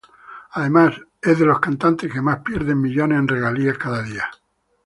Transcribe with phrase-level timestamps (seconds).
[0.53, 4.31] Además, es de los cantantes que más pierden millones en regalías cada día.